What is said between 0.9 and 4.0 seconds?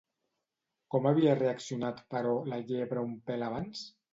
Com havia reaccionat, però, la llebre un pèl abans?